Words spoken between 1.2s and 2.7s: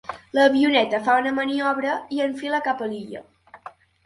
una maniobra i enfila